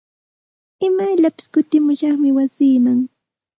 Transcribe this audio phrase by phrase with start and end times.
[0.85, 2.99] Imayllapis kutimushaqmi wasiiman.